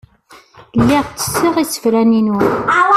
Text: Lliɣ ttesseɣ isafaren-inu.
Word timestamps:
Lliɣ 0.79 1.03
ttesseɣ 1.05 1.55
isafaren-inu. 1.63 2.37